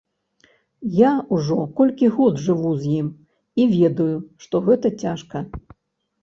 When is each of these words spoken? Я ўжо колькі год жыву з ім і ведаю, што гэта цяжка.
Я 0.99 1.09
ўжо 1.35 1.57
колькі 1.79 2.09
год 2.15 2.41
жыву 2.45 2.71
з 2.79 2.83
ім 3.01 3.11
і 3.65 3.69
ведаю, 3.75 4.17
што 4.47 4.55
гэта 4.71 4.87
цяжка. 5.05 5.37